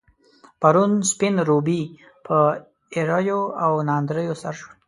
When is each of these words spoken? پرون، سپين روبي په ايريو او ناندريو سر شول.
پرون، 0.61 0.91
سپين 1.11 1.33
روبي 1.49 1.81
په 2.25 2.37
ايريو 2.95 3.41
او 3.65 3.71
ناندريو 3.87 4.35
سر 4.41 4.53
شول. 4.59 4.73